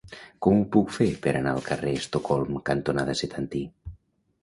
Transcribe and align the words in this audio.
Com 0.45 0.55
ho 0.61 0.63
puc 0.75 0.93
fer 0.95 1.09
per 1.27 1.35
anar 1.41 1.53
al 1.57 1.63
carrer 1.69 1.93
Estocolm 2.01 2.61
cantonada 2.73 3.19
Setantí? 3.25 3.67